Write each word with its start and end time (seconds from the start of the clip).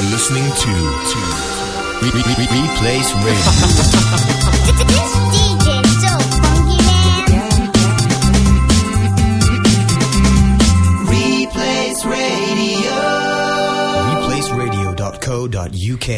You're 0.00 0.08
listening 0.12 0.44
to, 0.44 0.72
to 1.12 1.18
Re- 2.00 2.10
Re- 2.14 2.24
Re- 2.24 2.48
Replace 2.62 3.12
Radio. 3.16 3.36
This 4.88 5.12
DJ 5.34 5.66
so 6.00 6.12
funky, 6.40 6.80
man. 6.88 7.24
Replace 11.04 12.00
Radio. 12.06 12.96
ReplaceRadio.co.uk. 14.16 16.08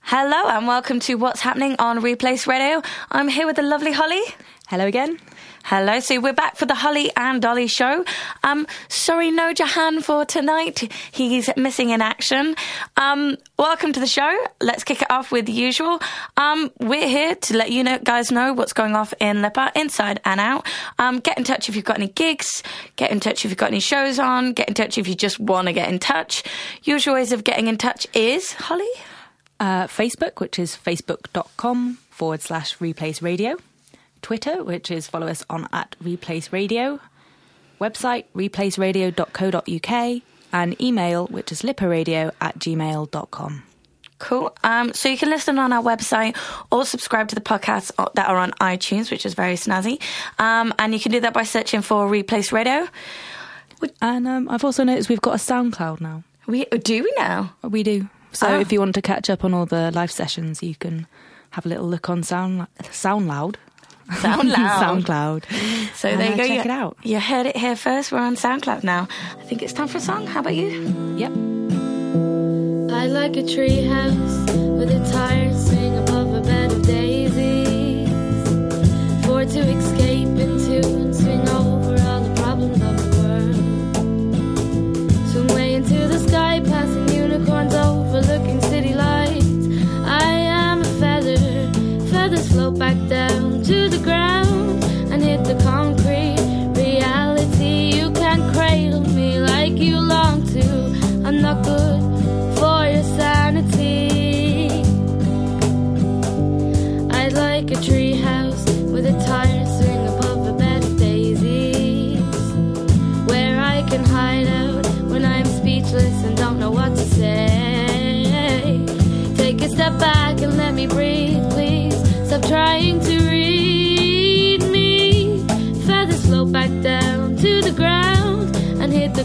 Hello 0.00 0.48
and 0.48 0.66
welcome 0.66 0.98
to 1.00 1.14
What's 1.14 1.40
Happening 1.40 1.76
on 1.78 2.00
Replace 2.00 2.48
Radio. 2.48 2.82
I'm 3.12 3.28
here 3.28 3.46
with 3.46 3.54
the 3.54 3.62
lovely 3.62 3.92
Holly. 3.92 4.22
Hello 4.66 4.84
again. 4.86 5.20
Hello, 5.70 6.00
so 6.00 6.18
we're 6.18 6.32
back 6.32 6.56
for 6.56 6.64
the 6.64 6.74
Holly 6.74 7.12
and 7.14 7.42
Dolly 7.42 7.66
show. 7.66 8.02
Um, 8.42 8.66
sorry, 8.88 9.30
no 9.30 9.52
Jahan 9.52 10.00
for 10.00 10.24
tonight. 10.24 10.90
He's 11.12 11.50
missing 11.58 11.90
in 11.90 12.00
action. 12.00 12.56
Um, 12.96 13.36
welcome 13.58 13.92
to 13.92 14.00
the 14.00 14.06
show. 14.06 14.34
Let's 14.62 14.82
kick 14.82 15.02
it 15.02 15.10
off 15.10 15.30
with 15.30 15.44
the 15.44 15.52
usual. 15.52 16.00
Um, 16.38 16.70
we're 16.80 17.06
here 17.06 17.34
to 17.34 17.54
let 17.54 17.70
you 17.70 17.84
know, 17.84 17.98
guys 17.98 18.32
know 18.32 18.54
what's 18.54 18.72
going 18.72 18.96
off 18.96 19.12
in 19.20 19.42
Lipa, 19.42 19.70
inside 19.76 20.22
and 20.24 20.40
out. 20.40 20.66
Um, 20.98 21.18
get 21.18 21.36
in 21.36 21.44
touch 21.44 21.68
if 21.68 21.76
you've 21.76 21.84
got 21.84 21.98
any 21.98 22.08
gigs. 22.08 22.62
Get 22.96 23.10
in 23.10 23.20
touch 23.20 23.44
if 23.44 23.50
you've 23.50 23.58
got 23.58 23.68
any 23.68 23.80
shows 23.80 24.18
on. 24.18 24.54
Get 24.54 24.68
in 24.68 24.74
touch 24.74 24.96
if 24.96 25.06
you 25.06 25.14
just 25.14 25.38
want 25.38 25.66
to 25.66 25.74
get 25.74 25.90
in 25.90 25.98
touch. 25.98 26.44
Usual 26.84 27.12
ways 27.12 27.30
of 27.30 27.44
getting 27.44 27.66
in 27.66 27.76
touch 27.76 28.06
is 28.14 28.54
Holly. 28.54 28.88
Uh, 29.60 29.86
Facebook, 29.86 30.40
which 30.40 30.58
is 30.58 30.78
facebook.com 30.82 31.98
forward 32.08 32.40
slash 32.40 32.78
replays 32.78 33.20
radio. 33.20 33.58
Twitter, 34.22 34.62
which 34.64 34.90
is 34.90 35.06
follow 35.08 35.26
us 35.28 35.44
on 35.50 35.68
at 35.72 35.96
replace 36.02 36.52
radio. 36.52 37.00
Website, 37.80 38.24
replaceradio.co.uk. 38.34 40.22
And 40.50 40.80
email, 40.80 41.26
which 41.26 41.52
is 41.52 41.60
lipperadio 41.62 42.32
at 42.40 42.58
gmail.com. 42.58 43.62
Cool. 44.18 44.56
Um, 44.64 44.92
so 44.94 45.08
you 45.10 45.18
can 45.18 45.28
listen 45.28 45.58
on 45.58 45.72
our 45.74 45.82
website 45.82 46.36
or 46.72 46.84
subscribe 46.86 47.28
to 47.28 47.34
the 47.34 47.40
podcasts 47.42 47.92
that 48.14 48.28
are 48.28 48.38
on 48.38 48.52
iTunes, 48.52 49.10
which 49.10 49.26
is 49.26 49.34
very 49.34 49.54
snazzy. 49.54 50.00
Um, 50.38 50.72
and 50.78 50.94
you 50.94 51.00
can 51.00 51.12
do 51.12 51.20
that 51.20 51.34
by 51.34 51.42
searching 51.44 51.82
for 51.82 52.08
Replace 52.08 52.50
Radio. 52.50 52.88
And 54.00 54.26
um, 54.26 54.48
I've 54.48 54.64
also 54.64 54.82
noticed 54.84 55.08
we've 55.08 55.20
got 55.20 55.34
a 55.34 55.38
SoundCloud 55.38 56.00
now. 56.00 56.24
We 56.46 56.64
do 56.64 57.02
we 57.04 57.12
now? 57.18 57.52
We 57.62 57.82
do. 57.82 58.08
So 58.32 58.48
Oh. 58.48 58.58
if 58.60 58.72
you 58.72 58.80
want 58.80 58.94
to 58.94 59.02
catch 59.02 59.28
up 59.30 59.44
on 59.44 59.52
all 59.54 59.66
the 59.66 59.90
live 59.92 60.10
sessions, 60.10 60.62
you 60.62 60.74
can 60.74 61.06
have 61.50 61.64
a 61.66 61.68
little 61.68 61.86
look 61.86 62.08
on 62.10 62.22
Sound 62.22 62.66
SoundCloud. 62.80 62.92
Sound 62.94 63.28
loud. 63.28 63.58
SoundCloud. 64.22 65.44
So 65.94 66.16
there 66.16 66.28
you 66.28 66.32
uh, 66.32 66.36
go. 66.36 66.46
check 66.46 66.50
you, 66.50 66.60
it 66.60 66.70
out. 66.70 66.96
You 67.02 67.20
heard 67.20 67.46
it 67.46 67.56
here 67.56 67.76
first. 67.76 68.10
We're 68.10 68.18
on 68.18 68.36
SoundCloud 68.36 68.82
now. 68.82 69.06
I 69.38 69.42
think 69.44 69.62
it's 69.62 69.72
time 69.72 69.88
for 69.88 69.98
a 69.98 70.00
song. 70.00 70.26
How 70.26 70.40
about 70.40 70.56
you? 70.56 70.68
Yep. 71.16 71.32
I 72.90 73.06
like 73.06 73.36
a 73.36 73.46
tree 73.46 73.82
house 73.82 74.50
with 74.50 74.90
a 74.90 75.12
tire 75.12 75.52
swing 75.54 75.98
above 75.98 76.34
a 76.34 76.40
bed 76.40 76.72
of 76.72 76.82
daisies. 76.86 78.08
For 79.26 79.44
to 79.44 79.60
escape 79.60 80.17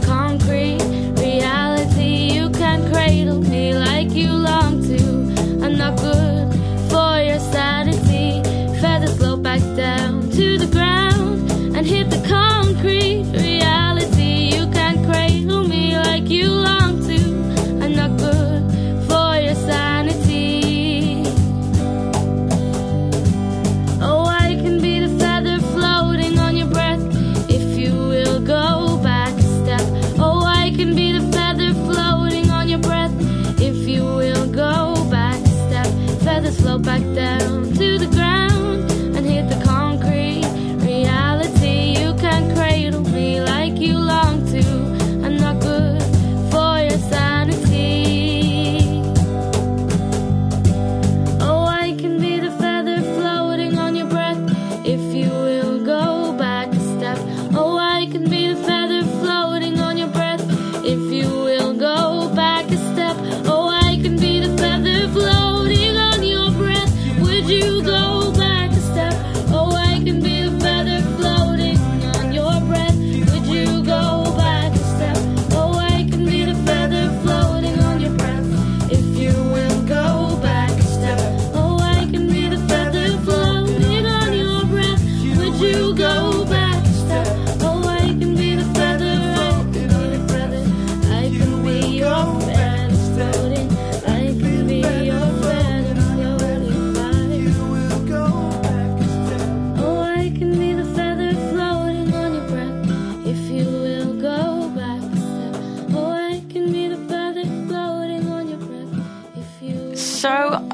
concrete. 0.06 0.83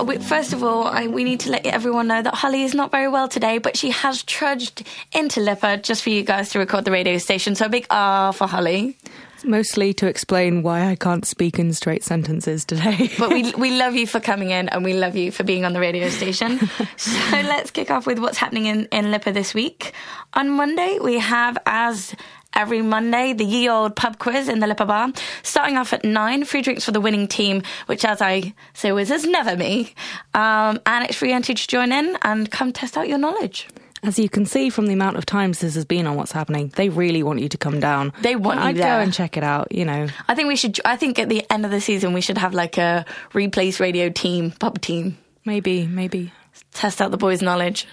We, 0.09 0.17
first 0.17 0.53
of 0.53 0.63
all, 0.63 0.85
I, 0.85 1.06
we 1.06 1.23
need 1.23 1.39
to 1.41 1.51
let 1.51 1.65
everyone 1.67 2.07
know 2.07 2.21
that 2.21 2.33
Holly 2.33 2.63
is 2.63 2.73
not 2.73 2.89
very 2.89 3.07
well 3.07 3.27
today, 3.27 3.59
but 3.59 3.77
she 3.77 3.91
has 3.91 4.23
trudged 4.23 4.83
into 5.13 5.39
Lipa 5.39 5.77
just 5.77 6.01
for 6.01 6.09
you 6.09 6.23
guys 6.23 6.50
to 6.50 6.59
record 6.59 6.85
the 6.85 6.91
radio 6.91 7.19
station. 7.19 7.53
So, 7.53 7.67
a 7.67 7.69
big 7.69 7.85
ah 7.91 8.31
for 8.31 8.47
Holly. 8.47 8.97
Mostly 9.45 9.94
to 9.94 10.07
explain 10.07 10.63
why 10.63 10.88
I 10.88 10.95
can't 10.95 11.25
speak 11.25 11.59
in 11.59 11.71
straight 11.73 12.03
sentences 12.03 12.65
today. 12.65 13.11
But 13.19 13.29
we, 13.29 13.51
we 13.57 13.77
love 13.77 13.95
you 13.95 14.07
for 14.07 14.19
coming 14.19 14.50
in 14.50 14.67
and 14.69 14.83
we 14.83 14.94
love 14.94 15.15
you 15.15 15.31
for 15.31 15.44
being 15.44 15.63
on 15.63 15.73
the 15.73 15.79
radio 15.79 16.09
station. 16.09 16.59
so, 16.97 17.11
let's 17.31 17.69
kick 17.69 17.91
off 17.91 18.07
with 18.07 18.17
what's 18.17 18.39
happening 18.39 18.65
in, 18.65 18.88
in 18.91 19.11
Lipa 19.11 19.31
this 19.31 19.53
week. 19.53 19.94
On 20.33 20.50
Monday, 20.50 20.97
we 21.00 21.19
have, 21.19 21.57
as 21.67 22.15
every 22.54 22.81
Monday, 22.81 23.34
the 23.34 23.44
ye 23.44 23.69
old 23.69 23.96
pub 23.96 24.19
quiz 24.19 24.48
in 24.50 24.60
the 24.60 24.68
Lipa 24.68 24.86
Bar. 24.86 25.12
Starting 25.44 25.78
off 25.78 25.94
at 25.94 26.04
nine, 26.04 26.46
free 26.46 26.62
drinks 26.62 26.86
for 26.86 26.92
the 26.92 27.01
winning 27.01 27.28
team, 27.28 27.63
which, 27.86 28.06
as 28.06 28.22
I 28.22 28.54
say, 28.74 28.92
was 28.92 29.12
is 29.12 29.25
never 29.25 29.56
me. 29.56 29.94
Um, 30.34 30.80
and 30.86 31.06
it's 31.06 31.16
free 31.18 31.31
entry 31.31 31.56
to 31.56 31.68
join 31.68 31.92
in 31.92 32.18
and 32.22 32.50
come 32.50 32.72
test 32.72 32.98
out 32.98 33.07
your 33.07 33.18
knowledge. 33.18 33.68
As 34.01 34.18
you 34.18 34.30
can 34.30 34.46
see 34.46 34.69
from 34.69 34.88
the 34.88 34.94
amount 34.94 35.18
of 35.18 35.25
times 35.25 35.60
this 35.60 35.75
has 35.75 35.84
been 35.84 36.07
on 36.07 36.16
What's 36.16 36.31
Happening, 36.31 36.72
they 36.75 36.88
really 36.88 37.22
want 37.22 37.40
you 37.40 37.50
to 37.50 37.57
come 37.57 37.81
down. 37.81 38.13
They 38.22 38.38
want 38.38 38.62
you 38.62 38.66
I'd 38.68 38.78
go 38.78 38.84
and 38.84 39.13
check 39.13 39.36
it 39.36 39.44
out. 39.44 39.74
You 39.74 39.84
know, 39.84 40.07
I 40.28 40.36
think 40.36 40.48
we 40.48 40.56
should. 40.56 40.80
I 40.86 40.95
think 40.95 41.19
at 41.19 41.28
the 41.28 41.45
end 41.52 41.66
of 41.66 41.72
the 41.72 41.81
season 41.81 42.13
we 42.13 42.22
should 42.22 42.38
have 42.38 42.54
like 42.54 42.78
a 42.78 43.06
replace 43.34 43.81
radio 43.81 44.10
team, 44.10 44.52
pub 44.52 44.80
team, 44.80 45.18
maybe, 45.44 45.86
maybe 45.86 46.31
test 46.74 47.02
out 47.02 47.12
the 47.12 47.18
boys' 47.18 47.42
knowledge. 47.42 47.88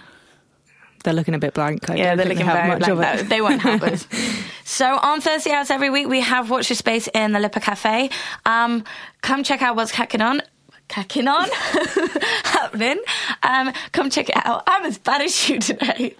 They're 1.06 1.14
looking 1.14 1.34
a 1.34 1.38
bit 1.38 1.54
blank. 1.54 1.88
I 1.88 1.94
Yeah, 1.94 2.16
they're 2.16 2.26
looking 2.26 2.44
they 2.44 2.52
very 2.52 2.68
much 2.68 2.88
of 2.88 2.98
blank. 2.98 3.20
it. 3.20 3.22
No, 3.22 3.28
they 3.28 3.40
won't 3.40 3.62
help 3.62 3.82
us. 3.84 4.06
So 4.68 4.98
on 4.98 5.20
Thursday 5.20 5.52
hours 5.52 5.70
every 5.70 5.90
week, 5.90 6.08
we 6.08 6.20
have 6.20 6.50
Watch 6.50 6.68
Your 6.70 6.76
Space 6.76 7.08
in 7.14 7.30
the 7.30 7.38
Lipa 7.38 7.60
Cafe. 7.60 8.10
Um, 8.44 8.82
come 9.22 9.44
check 9.44 9.62
out 9.62 9.76
what's 9.76 9.92
cracking 9.92 10.20
on. 10.20 10.42
Cracking 10.88 11.28
on, 11.28 11.48
happening. 12.44 13.00
Um, 13.44 13.72
come 13.92 14.10
check 14.10 14.28
it 14.28 14.36
out. 14.44 14.64
I'm 14.66 14.84
as 14.84 14.98
bad 14.98 15.22
as 15.22 15.48
you 15.48 15.60
today. 15.60 16.16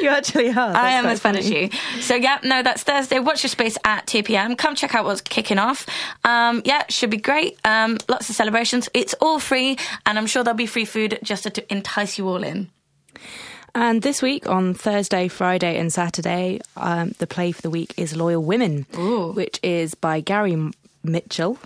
You 0.00 0.10
actually 0.10 0.50
are. 0.50 0.76
I 0.76 0.90
am 0.92 1.06
as 1.06 1.18
bad 1.18 1.34
as 1.36 1.50
you. 1.50 1.70
So 2.00 2.14
yeah, 2.14 2.38
no, 2.44 2.62
that's 2.62 2.84
Thursday. 2.84 3.18
Watch 3.18 3.42
your 3.42 3.48
space 3.48 3.76
at 3.84 4.06
2 4.06 4.22
p.m. 4.22 4.54
Come 4.54 4.76
check 4.76 4.94
out 4.94 5.04
what's 5.04 5.20
kicking 5.20 5.58
off. 5.58 5.84
Um, 6.22 6.62
yeah, 6.64 6.84
should 6.88 7.10
be 7.10 7.16
great. 7.16 7.58
Um, 7.64 7.98
lots 8.08 8.30
of 8.30 8.36
celebrations. 8.36 8.88
It's 8.94 9.14
all 9.20 9.40
free, 9.40 9.76
and 10.06 10.18
I'm 10.18 10.26
sure 10.26 10.44
there'll 10.44 10.56
be 10.56 10.66
free 10.66 10.84
food 10.84 11.18
just 11.24 11.42
to 11.52 11.72
entice 11.72 12.16
you 12.16 12.28
all 12.28 12.44
in. 12.44 12.70
And 13.74 14.02
this 14.02 14.20
week, 14.20 14.46
on 14.48 14.74
Thursday, 14.74 15.28
Friday, 15.28 15.78
and 15.78 15.90
Saturday, 15.90 16.60
um, 16.76 17.12
the 17.18 17.26
play 17.26 17.52
for 17.52 17.62
the 17.62 17.70
week 17.70 17.94
is 17.96 18.14
Loyal 18.14 18.42
Women, 18.42 18.86
Ooh. 18.98 19.32
which 19.32 19.58
is 19.62 19.94
by 19.94 20.20
Gary 20.20 20.70
Mitchell, 21.02 21.58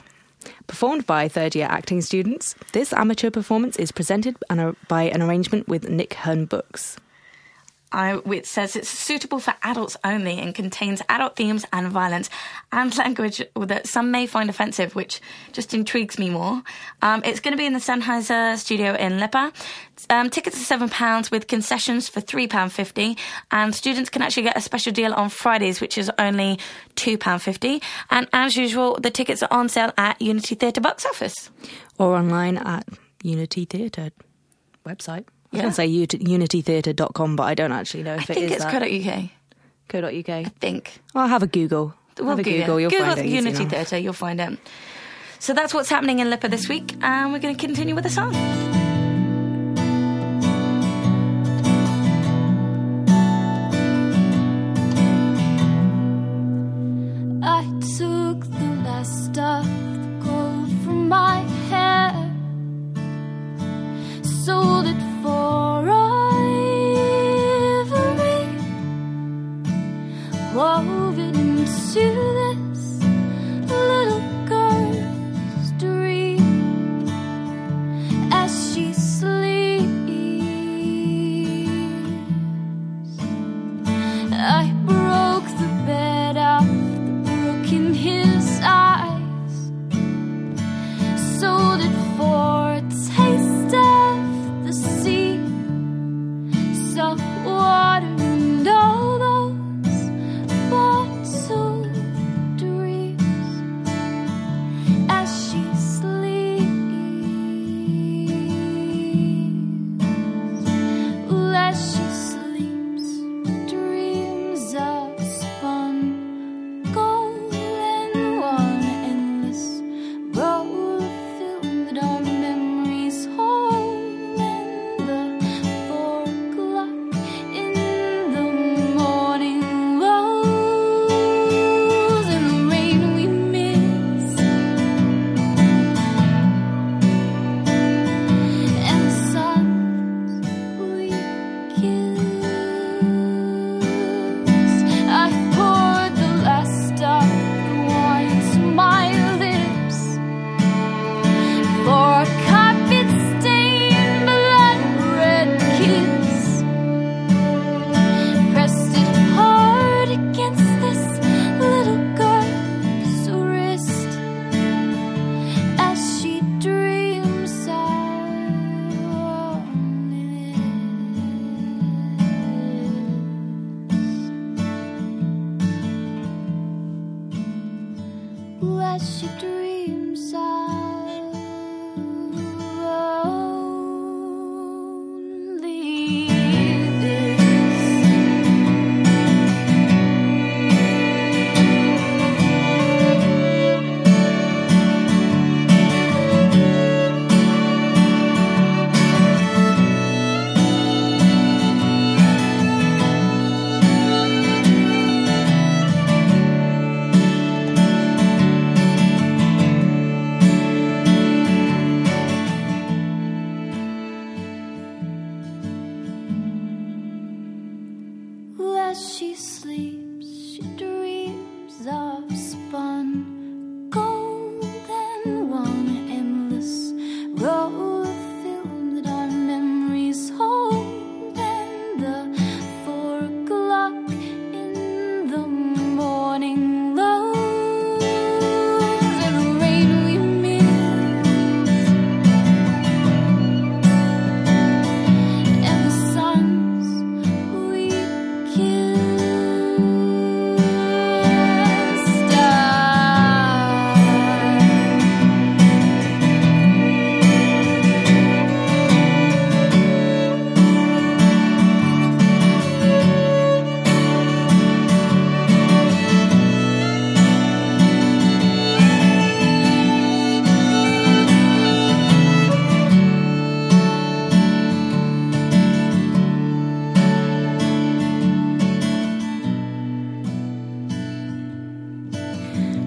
performed 0.68 1.04
by 1.04 1.26
third 1.26 1.56
year 1.56 1.66
acting 1.68 2.00
students. 2.00 2.54
This 2.72 2.92
amateur 2.92 3.30
performance 3.30 3.76
is 3.76 3.90
presented 3.90 4.36
by 4.88 5.02
an 5.02 5.20
arrangement 5.20 5.66
with 5.66 5.88
Nick 5.88 6.14
Hern 6.14 6.44
Books. 6.44 6.96
I, 7.92 8.20
it 8.26 8.46
says 8.46 8.76
it's 8.76 8.88
suitable 8.88 9.38
for 9.38 9.54
adults 9.62 9.96
only 10.04 10.38
and 10.38 10.54
contains 10.54 11.02
adult 11.08 11.36
themes 11.36 11.64
and 11.72 11.88
violence 11.88 12.28
and 12.72 12.96
language 12.96 13.42
that 13.54 13.86
some 13.86 14.10
may 14.10 14.26
find 14.26 14.50
offensive, 14.50 14.94
which 14.94 15.20
just 15.52 15.72
intrigues 15.72 16.18
me 16.18 16.30
more. 16.30 16.62
Um, 17.02 17.22
it's 17.24 17.40
going 17.40 17.52
to 17.52 17.58
be 17.58 17.66
in 17.66 17.72
the 17.72 17.78
Sennheiser 17.78 18.56
studio 18.56 18.94
in 18.94 19.20
Lipa. 19.20 19.52
Um, 20.10 20.30
tickets 20.30 20.70
are 20.70 20.78
£7 20.78 21.30
with 21.30 21.46
concessions 21.46 22.08
for 22.08 22.20
£3.50 22.20 23.16
and 23.50 23.74
students 23.74 24.10
can 24.10 24.22
actually 24.22 24.44
get 24.44 24.56
a 24.56 24.60
special 24.60 24.92
deal 24.92 25.14
on 25.14 25.28
Fridays, 25.28 25.80
which 25.80 25.96
is 25.96 26.10
only 26.18 26.58
£2.50. 26.96 27.82
And 28.10 28.28
as 28.32 28.56
usual, 28.56 28.98
the 29.00 29.10
tickets 29.10 29.42
are 29.42 29.52
on 29.52 29.68
sale 29.68 29.92
at 29.96 30.20
Unity 30.20 30.54
Theatre 30.54 30.80
box 30.80 31.06
office. 31.06 31.50
Or 31.98 32.16
online 32.16 32.58
at 32.58 32.86
Unity 33.22 33.64
Theatre 33.64 34.10
website. 34.84 35.26
I 35.56 35.58
Yeah. 35.58 35.62
can 35.62 35.72
say 35.72 35.86
ut- 36.02 36.08
unitytheatre.com, 36.20 37.36
but 37.36 37.44
I 37.44 37.54
don't 37.54 37.72
actually 37.72 38.02
know 38.02 38.14
if 38.14 38.20
I 38.30 38.32
it 38.32 38.34
think 38.34 38.46
is 38.46 38.52
it's 38.52 38.64
that. 38.64 38.72
co.uk. 38.72 39.30
co.uk. 39.88 40.28
I 40.28 40.44
think. 40.60 41.00
I'll 41.14 41.28
have 41.28 41.42
a 41.42 41.46
Google. 41.46 41.94
We'll 42.18 42.28
have 42.30 42.38
a 42.38 42.42
Google, 42.42 42.60
Google, 42.60 42.80
you'll 42.80 42.90
Google 42.90 43.06
find 43.06 43.20
it. 43.20 43.26
Unity. 43.26 43.64
Theatre, 43.66 43.98
you'll 43.98 44.12
find 44.12 44.40
it. 44.40 44.58
So 45.38 45.52
that's 45.54 45.72
what's 45.74 45.88
happening 45.90 46.18
in 46.18 46.30
Lipa 46.30 46.48
this 46.48 46.68
week, 46.68 46.94
and 47.02 47.32
we're 47.32 47.38
going 47.40 47.54
to 47.56 47.60
continue 47.66 47.94
with 47.94 48.04
the 48.04 48.10
song. 48.10 48.32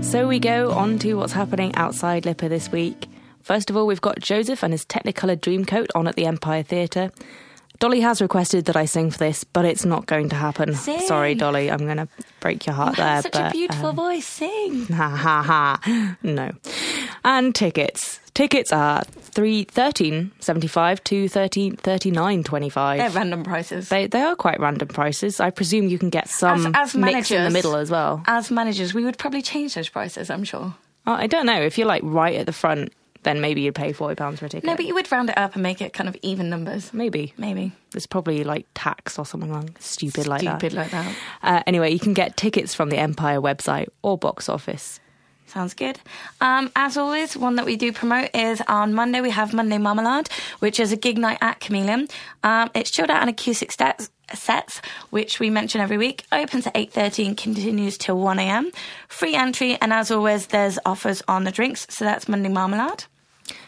So 0.10 0.28
we 0.28 0.39
go 0.39 0.72
on 0.72 0.98
to 1.00 1.13
what's 1.13 1.34
happening 1.34 1.75
outside 1.75 2.25
Lipa 2.25 2.50
this 2.50 2.72
week. 2.72 3.06
First 3.44 3.70
of 3.70 3.78
all, 3.78 3.86
we've 3.86 4.01
got 4.01 4.20
Joseph 4.20 4.63
and 4.63 4.74
his 4.74 4.84
Technicolor 4.84 5.39
Dreamcoat 5.39 5.89
on 5.94 6.08
at 6.08 6.16
the 6.16 6.25
Empire 6.25 6.63
Theatre. 6.63 7.12
Dolly 7.79 8.01
has 8.01 8.21
requested 8.21 8.65
that 8.65 8.75
I 8.75 8.83
sing 8.86 9.09
for 9.09 9.17
this, 9.19 9.45
but 9.45 9.63
it's 9.63 9.86
not 9.86 10.05
going 10.05 10.27
to 10.29 10.36
happen. 10.36 10.75
Sing. 10.75 11.00
Sorry, 11.07 11.33
Dolly, 11.33 11.71
I'm 11.71 11.79
going 11.79 11.95
to 11.98 12.09
break 12.41 12.65
your 12.65 12.75
heart 12.75 12.98
You 12.98 13.03
there. 13.03 13.13
have 13.15 13.24
such 13.24 13.36
a 13.36 13.50
beautiful 13.51 13.89
um, 13.89 13.95
voice. 13.95 14.25
Sing. 14.27 14.86
Ha 14.93 15.09
ha 15.09 15.41
ha. 15.81 16.17
No. 16.21 16.51
And 17.24 17.55
tickets. 17.55 18.19
Tickets 18.33 18.71
are 18.71 19.03
three 19.03 19.63
thirteen 19.65 20.31
seventy 20.39 20.67
five 20.67 21.03
to 21.05 21.27
thirteen 21.27 21.75
thirty 21.75 22.12
nine 22.12 22.43
twenty 22.43 22.69
five. 22.69 23.00
They're 23.00 23.09
random 23.09 23.43
prices. 23.43 23.89
They 23.89 24.07
they 24.07 24.21
are 24.21 24.36
quite 24.36 24.59
random 24.59 24.88
prices. 24.88 25.39
I 25.39 25.50
presume 25.50 25.88
you 25.89 26.00
can 26.00 26.09
get 26.09 26.29
some 26.29 26.67
as, 26.75 26.93
as 26.93 26.95
mix 26.95 27.31
in 27.31 27.43
the 27.43 27.50
middle 27.50 27.75
as 27.75 27.89
well. 27.91 28.24
As 28.27 28.50
managers, 28.51 28.93
we 28.93 29.03
would 29.03 29.17
probably 29.17 29.41
change 29.41 29.74
those 29.75 29.89
prices. 29.89 30.29
I'm 30.29 30.43
sure. 30.45 30.74
Oh, 31.07 31.13
I 31.13 31.27
don't 31.27 31.45
know 31.45 31.62
if 31.62 31.77
you're 31.77 31.88
like 31.88 32.03
right 32.05 32.36
at 32.36 32.45
the 32.45 32.53
front, 32.53 32.93
then 33.23 33.41
maybe 33.41 33.61
you'd 33.61 33.75
pay 33.75 33.91
forty 33.93 34.15
pounds 34.15 34.39
for 34.39 34.45
a 34.45 34.49
ticket. 34.49 34.65
No, 34.65 34.75
but 34.75 34.85
you 34.85 34.93
would 34.93 35.11
round 35.11 35.29
it 35.29 35.38
up 35.38 35.53
and 35.55 35.63
make 35.63 35.81
it 35.81 35.93
kind 35.93 36.07
of 36.07 36.15
even 36.21 36.49
numbers. 36.49 36.93
maybe 36.93 37.33
Maybe. 37.38 37.71
there's 37.91 38.07
probably 38.07 38.43
like 38.43 38.65
tax 38.73 39.19
or 39.19 39.25
something 39.25 39.51
like 39.51 39.71
stupid 39.79 40.27
like 40.27 40.43
that. 40.43 40.59
Stupid 40.59 40.73
like 40.75 40.91
that. 40.91 41.15
Uh, 41.43 41.63
anyway, 41.67 41.91
you 41.91 41.99
can 41.99 42.13
get 42.13 42.38
tickets 42.38 42.73
from 42.73 42.89
the 42.89 42.97
Empire 42.97 43.41
website 43.41 43.88
or 44.01 44.17
box 44.17 44.47
office. 44.49 44.99
Sounds 45.47 45.73
good. 45.73 45.99
Um, 46.41 46.71
as 46.75 46.95
always, 46.95 47.35
one 47.35 47.55
that 47.55 47.65
we 47.65 47.75
do 47.75 47.91
promote 47.91 48.29
is 48.35 48.61
on 48.67 48.93
Monday. 48.93 49.19
We 49.19 49.31
have 49.31 49.51
Monday 49.51 49.79
Marmalade, 49.79 50.29
which 50.59 50.79
is 50.79 50.91
a 50.91 50.95
gig 50.95 51.17
night 51.17 51.39
at 51.41 51.59
Chameleon. 51.59 52.07
Um, 52.43 52.69
it's 52.75 52.91
chilled 52.91 53.09
out 53.09 53.21
and 53.21 53.31
acoustic 53.31 53.71
sets, 53.71 54.11
sets, 54.31 54.79
which 55.09 55.39
we 55.39 55.49
mention 55.49 55.81
every 55.81 55.97
week. 55.97 56.23
Opens 56.31 56.67
at 56.67 56.77
eight 56.77 56.93
thirty 56.93 57.25
and 57.25 57.35
continues 57.35 57.97
till 57.97 58.19
one 58.19 58.38
a.m. 58.38 58.69
Free 59.07 59.33
entry, 59.33 59.75
and 59.81 59.91
as 59.91 60.11
always, 60.11 60.45
there's 60.45 60.77
offers 60.85 61.23
on 61.27 61.45
the 61.45 61.51
drinks. 61.51 61.88
So 61.89 62.05
that's 62.05 62.29
Monday 62.29 62.49
Marmalade. 62.49 63.05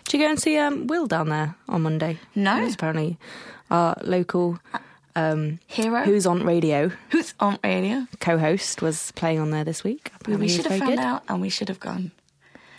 Did 0.05 0.13
you 0.19 0.25
go 0.25 0.29
and 0.29 0.39
see 0.39 0.57
um, 0.57 0.87
Will 0.87 1.07
down 1.07 1.29
there 1.29 1.55
on 1.69 1.81
Monday? 1.83 2.19
No. 2.35 2.65
Apparently 2.67 3.17
our 3.69 3.95
local 4.03 4.59
um, 5.15 5.59
Hero, 5.67 6.03
who's 6.03 6.25
on 6.25 6.43
radio 6.45 6.89
who's 7.09 7.33
on 7.39 7.57
radio. 7.63 8.07
co-host 8.19 8.81
was 8.81 9.11
playing 9.13 9.39
on 9.39 9.51
there 9.51 9.63
this 9.63 9.83
week. 9.83 10.11
We 10.11 10.33
Apparently 10.33 10.45
was 10.45 10.55
should 10.55 10.65
have 10.67 10.79
found 10.79 10.91
good. 10.91 10.99
out, 10.99 11.23
and 11.27 11.41
we 11.41 11.49
should 11.49 11.69
have 11.69 11.79
gone. 11.79 12.11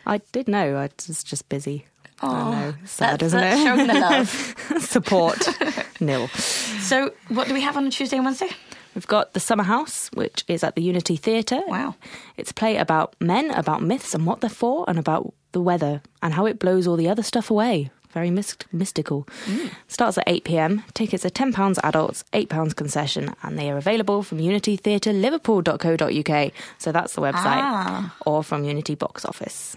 I 0.07 0.19
did 0.33 0.49
know. 0.49 0.77
I 0.77 0.89
was 1.09 1.23
just 1.23 1.49
busy. 1.49 1.87
I 2.21 2.27
Oh, 2.27 2.51
know. 2.53 2.75
Sad, 2.85 3.21
that's, 3.21 3.35
isn't 3.35 3.41
that's 3.41 3.61
it? 3.61 3.65
showing 3.65 3.87
the 3.87 3.95
love. 3.95 4.55
Support 4.83 5.49
nil. 6.01 6.29
so, 6.29 7.13
what 7.29 7.49
do 7.49 7.55
we 7.55 7.61
have 7.63 7.77
on 7.77 7.91
Tuesday 7.91 8.17
and 8.17 8.25
Wednesday? 8.25 8.51
We've 8.95 9.07
got 9.07 9.33
the 9.33 9.41
Summer 9.41 9.65
House, 9.65 10.11
which 10.15 10.45
is 10.49 10.63
at 10.63 10.75
the 10.75 10.83
Unity 10.83 11.17
Theatre. 11.17 11.63
Wow. 11.67 11.95
It's 12.37 12.51
a 12.51 12.55
play 12.55 12.77
about 12.77 13.15
men, 13.21 13.51
about 13.51 13.83
myths 13.83 14.15
and 14.15 14.27
what 14.27 14.41
they're 14.41 14.51
for, 14.51 14.85
and 14.89 14.99
about 14.99 15.33
the 15.53 15.61
weather 15.61 16.03
and 16.23 16.35
how 16.35 16.47
it 16.47 16.59
blows 16.59 16.87
all 16.87 16.97
the 16.97 17.09
other 17.09 17.23
stuff 17.23 17.51
away. 17.51 17.91
Very 18.11 18.31
myst- 18.31 18.67
mystical. 18.73 19.27
Mm. 19.47 19.71
Starts 19.89 20.19
at 20.19 20.25
8 20.27 20.45
pm. 20.45 20.85
Tickets 20.93 21.25
are 21.25 21.31
£10 21.31 21.79
adults, 21.83 22.25
£8 22.35 22.77
concession, 22.77 23.35
and 23.43 23.59
they 23.59 23.71
are 23.71 23.79
available 23.79 24.23
from 24.23 24.39
Unity 24.39 24.77
Theatre 24.77 25.15
Liverpool.co.uk. 25.15 26.53
So 26.79 26.93
that's 26.93 27.15
the 27.15 27.23
website. 27.23 27.35
Ah. 27.65 28.15
Or 28.27 28.45
from 28.45 28.65
Unity 28.65 28.95
Box 28.95 29.25
Office. 29.25 29.77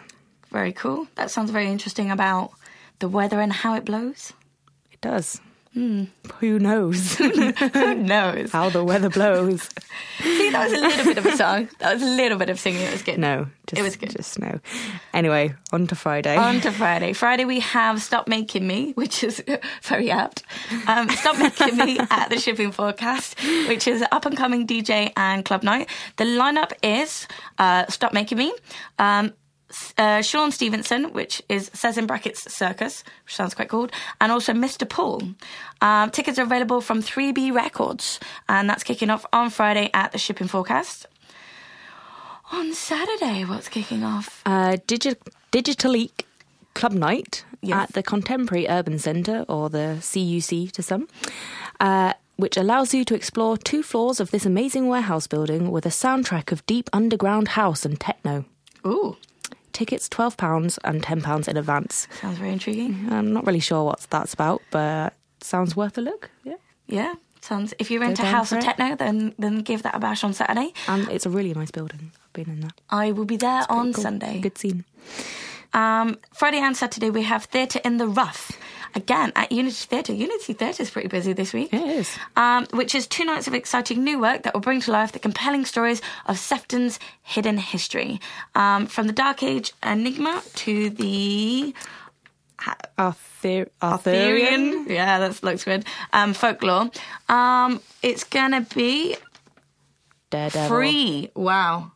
Very 0.51 0.73
cool. 0.73 1.07
That 1.15 1.31
sounds 1.31 1.51
very 1.51 1.67
interesting 1.67 2.11
about 2.11 2.51
the 2.99 3.07
weather 3.07 3.39
and 3.39 3.53
how 3.53 3.75
it 3.75 3.85
blows. 3.85 4.33
It 4.91 4.99
does. 4.99 5.39
Hmm. 5.75 6.05
Who 6.39 6.57
knows 6.57 7.15
Who 7.17 7.95
knows? 7.95 8.51
how 8.53 8.69
the 8.69 8.81
weather 8.81 9.09
blows? 9.09 9.63
See, 10.21 10.49
that 10.49 10.69
was 10.69 10.73
a 10.73 10.81
little 10.81 11.03
bit 11.05 11.17
of 11.17 11.25
a 11.25 11.35
song. 11.35 11.67
That 11.79 11.93
was 11.95 12.01
a 12.01 12.05
little 12.05 12.37
bit 12.37 12.49
of 12.49 12.57
singing. 12.61 12.81
It 12.81 12.93
was 12.93 13.01
good. 13.01 13.19
No, 13.19 13.47
just, 13.67 13.79
It 13.79 13.83
was 13.83 13.97
good. 13.97 14.11
Just 14.15 14.39
no. 14.39 14.61
Anyway, 15.13 15.53
on 15.73 15.85
to 15.87 15.95
Friday. 15.95 16.37
On 16.37 16.61
to 16.61 16.71
Friday. 16.71 17.11
Friday 17.11 17.43
we 17.43 17.59
have 17.59 18.01
Stop 18.01 18.29
Making 18.29 18.65
Me, 18.65 18.93
which 18.93 19.21
is 19.21 19.43
very 19.83 20.09
apt. 20.09 20.43
Um, 20.87 21.09
Stop 21.09 21.37
Making 21.39 21.75
Me 21.75 21.99
at 22.09 22.29
the 22.29 22.39
Shipping 22.39 22.71
Forecast, 22.71 23.37
which 23.67 23.85
is 23.85 24.01
up 24.13 24.25
and 24.25 24.37
coming 24.37 24.65
DJ 24.65 25.11
and 25.17 25.43
club 25.43 25.61
night. 25.63 25.89
The 26.15 26.23
lineup 26.23 26.71
is 26.83 27.27
uh, 27.59 27.85
Stop 27.87 28.13
Making 28.13 28.37
Me, 28.37 28.53
um, 28.97 29.33
uh, 29.97 30.21
Sean 30.21 30.51
Stevenson, 30.51 31.11
which 31.13 31.41
is 31.49 31.71
says 31.73 31.97
in 31.97 32.05
brackets 32.05 32.51
Circus, 32.53 33.03
which 33.25 33.35
sounds 33.35 33.53
quite 33.53 33.69
cool, 33.69 33.89
and 34.21 34.31
also 34.31 34.53
Mr. 34.53 34.87
Paul. 34.87 35.21
Um, 35.81 36.11
tickets 36.11 36.37
are 36.39 36.43
available 36.43 36.81
from 36.81 37.01
3B 37.01 37.53
Records, 37.53 38.19
and 38.47 38.69
that's 38.69 38.83
kicking 38.83 39.09
off 39.09 39.25
on 39.33 39.49
Friday 39.49 39.89
at 39.93 40.11
the 40.11 40.17
Shipping 40.17 40.47
Forecast. 40.47 41.07
On 42.51 42.73
Saturday, 42.73 43.43
what's 43.43 43.69
kicking 43.69 44.03
off? 44.03 44.41
uh, 44.45 44.77
Digi- 44.87 45.15
Digitaleak 45.51 46.21
Club 46.75 46.93
Night 46.93 47.43
Yes. 47.61 47.89
at 47.89 47.93
the 47.93 48.03
Contemporary 48.03 48.67
Urban 48.69 48.99
Centre, 48.99 49.43
or 49.49 49.69
the 49.69 49.97
CUC 50.01 50.71
to 50.73 50.83
some, 50.83 51.07
uh, 51.79 52.13
which 52.35 52.57
allows 52.57 52.93
you 52.93 53.03
to 53.05 53.15
explore 53.15 53.57
two 53.57 53.81
floors 53.81 54.19
of 54.19 54.29
this 54.29 54.45
amazing 54.45 54.87
warehouse 54.87 55.25
building 55.25 55.71
with 55.71 55.85
a 55.87 55.89
soundtrack 55.89 56.51
of 56.51 56.63
deep 56.67 56.87
underground 56.93 57.47
house 57.49 57.83
and 57.85 57.99
techno. 57.99 58.45
Ooh, 58.85 59.17
Tickets 59.75 60.07
£12 60.07 60.79
and 60.85 61.03
£10 61.03 61.47
in 61.49 61.57
advance. 61.57 62.07
sounds 62.21 62.37
very 62.37 62.51
intriguing. 62.53 63.07
I'm 63.11 63.33
not 63.33 63.45
really 63.45 63.59
sure 63.59 63.83
what 63.83 63.99
that's 64.09 64.33
about, 64.33 64.61
but 64.71 65.13
sounds 65.41 65.75
worth 65.75 65.97
a 65.97 66.01
look. 66.01 66.29
Yeah. 66.45 66.55
Yeah, 66.87 67.13
sounds. 67.41 67.73
If 67.77 67.91
you're 67.91 68.03
into 68.03 68.23
house 68.23 68.51
of 68.53 68.61
techno, 68.61 68.95
then 68.95 69.33
then 69.37 69.59
give 69.59 69.83
that 69.83 69.93
a 69.95 69.99
bash 69.99 70.23
on 70.23 70.33
Saturday. 70.33 70.71
And 70.87 71.09
it's 71.09 71.25
a 71.25 71.29
really 71.29 71.53
nice 71.53 71.71
building. 71.71 72.11
I've 72.23 72.33
been 72.33 72.49
in 72.49 72.61
that. 72.61 72.73
I 72.89 73.11
will 73.11 73.25
be 73.25 73.37
there 73.37 73.63
on 73.69 73.91
Cool. 73.91 74.03
Sunday. 74.03 74.39
Good 74.39 74.57
scene. 74.57 74.85
Um, 75.73 76.17
Friday 76.33 76.59
and 76.59 76.77
Saturday 76.77 77.09
we 77.09 77.23
have 77.23 77.43
Theatre 77.45 77.81
in 77.83 77.97
the 77.97 78.07
Rough 78.07 78.51
again 78.95 79.31
at 79.35 79.51
Unity 79.51 79.75
Theatre. 79.75 80.13
Unity 80.13 80.53
Theatre 80.53 80.81
is 80.83 80.89
pretty 80.89 81.07
busy 81.09 81.33
this 81.33 81.53
week. 81.53 81.73
It 81.73 81.81
is. 81.81 82.17
Um, 82.35 82.65
which 82.71 82.95
is 82.95 83.05
two 83.07 83.25
nights 83.25 83.47
of 83.47 83.53
exciting 83.53 84.03
new 84.03 84.19
work 84.19 84.43
that 84.43 84.53
will 84.53 84.61
bring 84.61 84.81
to 84.81 84.91
life 84.91 85.11
the 85.11 85.19
compelling 85.19 85.65
stories 85.65 86.01
of 86.25 86.37
Sefton's 86.37 86.99
hidden 87.21 87.57
history. 87.57 88.19
Um, 88.55 88.87
from 88.87 89.07
the 89.07 89.13
Dark 89.13 89.43
Age 89.43 89.73
Enigma 89.83 90.41
to 90.55 90.89
the 90.89 91.73
Arthur- 92.97 93.69
Arthurian. 93.81 94.85
Yeah, 94.89 95.19
that 95.19 95.43
looks 95.43 95.63
good. 95.65 95.85
Um, 96.13 96.33
folklore. 96.33 96.89
Um, 97.29 97.81
it's 98.01 98.23
gonna 98.23 98.61
be 98.73 99.17
Daredevil. 100.31 100.67
free. 100.69 101.31
Wow. 101.35 101.91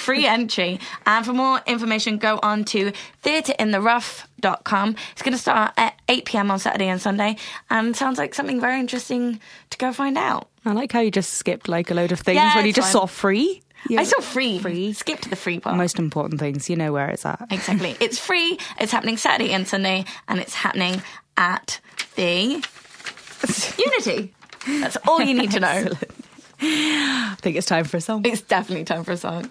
Free 0.00 0.26
entry. 0.26 0.80
And 1.06 1.24
for 1.24 1.32
more 1.32 1.60
information, 1.66 2.18
go 2.18 2.38
on 2.42 2.64
to 2.66 2.92
theatreintherough.com. 3.22 4.96
It's 5.12 5.22
going 5.22 5.32
to 5.32 5.38
start 5.38 5.72
at 5.76 5.98
8 6.08 6.24
pm 6.24 6.50
on 6.50 6.58
Saturday 6.58 6.88
and 6.88 7.00
Sunday. 7.00 7.36
And 7.68 7.94
sounds 7.96 8.18
like 8.18 8.34
something 8.34 8.60
very 8.60 8.80
interesting 8.80 9.40
to 9.70 9.78
go 9.78 9.92
find 9.92 10.16
out. 10.18 10.48
I 10.64 10.72
like 10.72 10.92
how 10.92 11.00
you 11.00 11.10
just 11.10 11.34
skipped 11.34 11.68
like 11.68 11.90
a 11.90 11.94
load 11.94 12.12
of 12.12 12.20
things 12.20 12.36
Yeah, 12.36 12.54
when 12.54 12.66
you 12.66 12.72
just 12.72 12.92
fine. 12.92 13.02
saw 13.02 13.06
free. 13.06 13.62
I 13.96 14.04
saw 14.04 14.20
free. 14.20 14.58
Free. 14.58 14.92
Skip 14.92 15.20
to 15.20 15.30
the 15.30 15.36
free 15.36 15.58
part. 15.58 15.76
Most 15.76 15.98
important 15.98 16.38
things, 16.38 16.68
you 16.68 16.76
know 16.76 16.92
where 16.92 17.08
it's 17.08 17.24
at. 17.24 17.46
Exactly. 17.50 17.96
It's 18.00 18.18
free. 18.18 18.58
It's 18.78 18.92
happening 18.92 19.16
Saturday 19.16 19.52
and 19.52 19.66
Sunday, 19.66 20.04
and 20.28 20.38
it's 20.38 20.52
happening 20.54 21.02
at 21.38 21.80
the 22.16 22.62
Unity. 23.78 24.34
That's 24.80 24.98
all 25.08 25.22
you 25.22 25.32
need 25.32 25.52
to 25.52 25.60
know. 25.60 25.86
I 26.62 27.36
think 27.40 27.56
it's 27.56 27.66
time 27.66 27.84
for 27.84 27.96
a 27.96 28.00
song. 28.00 28.24
It's 28.24 28.42
definitely 28.42 28.84
time 28.84 29.04
for 29.04 29.12
a 29.12 29.16
song. 29.16 29.50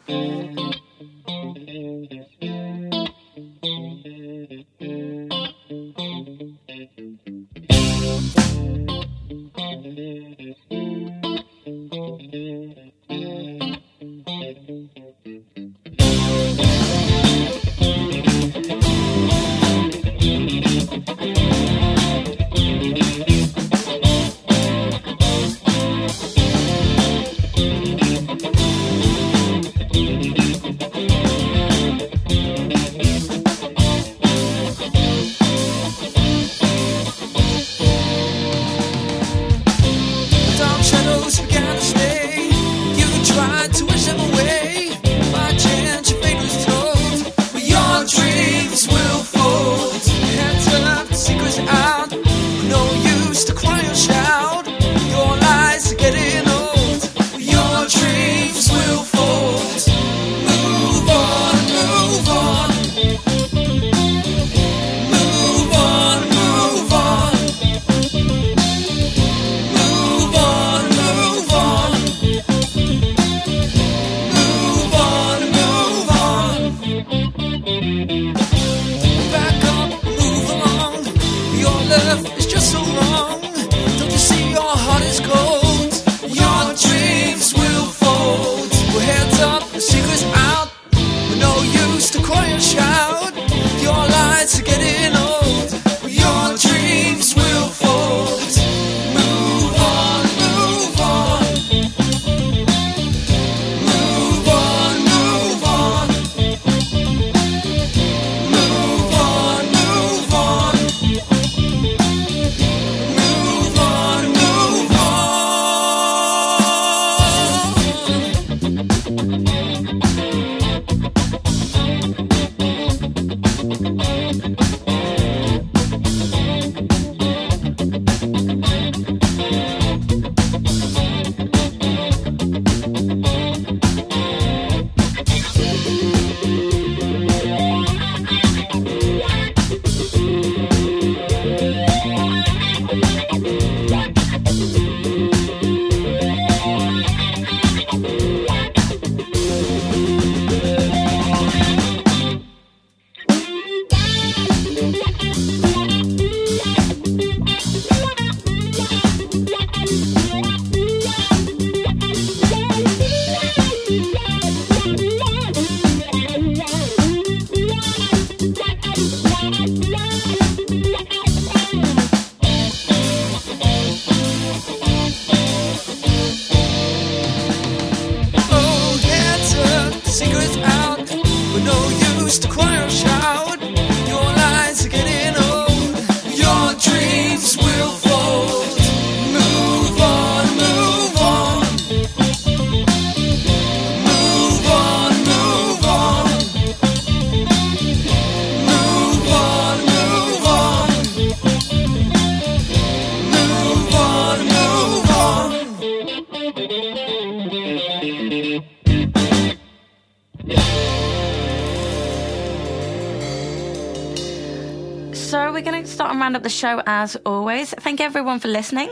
The 216.49 216.55
show 216.55 216.81
as 216.87 217.15
always. 217.27 217.75
Thank 217.75 218.01
everyone 218.01 218.39
for 218.39 218.47
listening. 218.47 218.89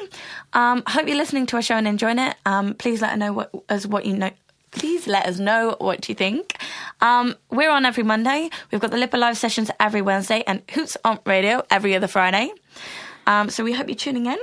Um, 0.53 0.83
hope 0.85 1.07
you're 1.07 1.17
listening 1.17 1.47
to 1.47 1.55
our 1.55 1.63
show 1.63 1.73
and 1.73 1.87
enjoying 1.87 2.19
it. 2.19 2.35
Um, 2.45 2.75
please 2.75 3.01
let 3.01 3.13
us 3.13 3.17
know 3.17 3.33
what 3.33 3.49
as 3.67 3.87
what 3.87 4.05
you 4.05 4.15
know. 4.15 4.29
Please 4.69 5.07
let 5.07 5.25
us 5.25 5.39
know 5.39 5.75
what 5.79 6.07
you 6.07 6.13
think. 6.13 6.55
Um, 7.01 7.33
we're 7.49 7.71
on 7.71 7.83
every 7.83 8.03
Monday. 8.03 8.51
We've 8.71 8.79
got 8.79 8.91
the 8.91 8.97
Lipa 8.97 9.17
Live 9.17 9.39
sessions 9.39 9.71
every 9.79 10.03
Wednesday 10.03 10.43
and 10.45 10.61
Hoots 10.69 10.97
on 11.03 11.17
Radio 11.25 11.65
every 11.71 11.95
other 11.95 12.05
Friday. 12.05 12.51
Um, 13.25 13.49
so 13.49 13.63
we 13.63 13.73
hope 13.73 13.87
you're 13.87 13.95
tuning 13.95 14.27
in. 14.27 14.37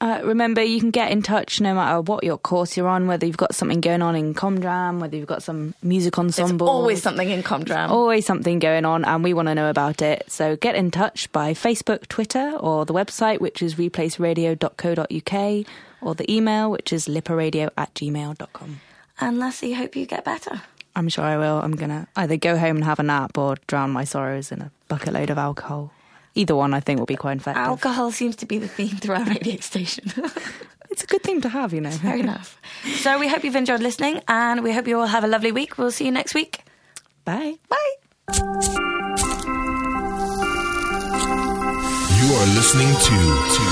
Uh, 0.00 0.20
remember, 0.24 0.62
you 0.62 0.80
can 0.80 0.90
get 0.90 1.10
in 1.12 1.20
touch 1.20 1.60
no 1.60 1.74
matter 1.74 2.00
what 2.00 2.24
your 2.24 2.38
course 2.38 2.74
you're 2.74 2.88
on, 2.88 3.06
whether 3.06 3.26
you've 3.26 3.36
got 3.36 3.54
something 3.54 3.82
going 3.82 4.00
on 4.00 4.16
in 4.16 4.32
Comdram, 4.32 4.98
whether 4.98 5.14
you've 5.14 5.26
got 5.26 5.42
some 5.42 5.74
music 5.82 6.14
There's 6.16 6.38
ensemble. 6.40 6.70
always 6.70 7.02
something 7.02 7.28
in 7.28 7.42
Comdram. 7.42 7.90
always 7.90 8.24
something 8.24 8.60
going 8.60 8.86
on, 8.86 9.04
and 9.04 9.22
we 9.22 9.34
want 9.34 9.48
to 9.48 9.54
know 9.54 9.68
about 9.68 10.00
it. 10.00 10.24
So 10.28 10.56
get 10.56 10.74
in 10.74 10.90
touch 10.90 11.30
by 11.32 11.52
Facebook, 11.52 12.08
Twitter, 12.08 12.52
or 12.58 12.86
the 12.86 12.94
website, 12.94 13.40
which 13.40 13.60
is 13.60 13.74
replaceradio.co.uk, 13.74 15.66
or 16.00 16.14
the 16.14 16.32
email, 16.34 16.70
which 16.70 16.92
is 16.92 17.06
lipperradio 17.06 17.68
at 17.76 17.92
gmail.com. 17.94 18.80
And 19.20 19.38
Lassie, 19.38 19.74
hope 19.74 19.96
you 19.96 20.06
get 20.06 20.24
better. 20.24 20.62
I'm 20.96 21.08
sure 21.08 21.24
I 21.24 21.36
will. 21.36 21.60
I'm 21.60 21.76
going 21.76 21.90
to 21.90 22.06
either 22.16 22.36
go 22.36 22.56
home 22.58 22.76
and 22.76 22.84
have 22.84 22.98
a 22.98 23.02
nap 23.02 23.36
or 23.38 23.56
drown 23.66 23.90
my 23.90 24.04
sorrows 24.04 24.50
in 24.50 24.60
a 24.62 24.70
bucket 24.88 25.12
load 25.12 25.30
of 25.30 25.38
alcohol. 25.38 25.92
Either 26.34 26.54
one, 26.54 26.72
I 26.74 26.80
think, 26.80 26.98
will 26.98 27.06
be 27.06 27.16
quite 27.16 27.38
effective. 27.38 27.62
Alcohol 27.62 28.12
seems 28.12 28.36
to 28.36 28.46
be 28.46 28.58
the 28.58 28.68
theme 28.68 28.96
through 28.96 29.16
our 29.16 29.24
radio 29.24 29.56
station. 29.60 30.12
It's 30.92 31.04
a 31.04 31.06
good 31.06 31.22
thing 31.22 31.40
to 31.42 31.48
have, 31.48 31.72
you 31.72 31.80
know. 31.80 31.90
Fair 31.92 32.16
enough. 32.16 32.60
So 32.96 33.16
we 33.20 33.28
hope 33.28 33.44
you've 33.44 33.54
enjoyed 33.54 33.80
listening 33.80 34.22
and 34.26 34.64
we 34.64 34.72
hope 34.72 34.88
you 34.88 34.98
all 34.98 35.06
have 35.06 35.22
a 35.22 35.28
lovely 35.28 35.52
week. 35.52 35.78
We'll 35.78 35.92
see 35.92 36.04
you 36.04 36.10
next 36.10 36.34
week. 36.34 36.64
Bye. 37.24 37.58
Bye. 37.68 37.92
You 42.18 42.26
are 42.34 42.46
listening 42.58 42.90
to, 42.90 43.16
to 43.54 43.62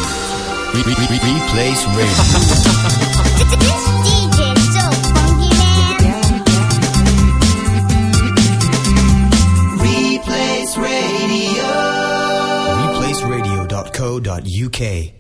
Re- 0.75 0.85
Re- 0.87 0.95
Re- 1.11 1.23
Replace 1.27 1.83
Radio. 1.99 2.23
DJ 4.07 4.39
so 4.75 4.85
funky 5.11 5.51
man. 5.59 6.33
Replace 9.83 10.73
Radio. 10.79 11.98
Replaceradio.co.uk. 13.83 15.18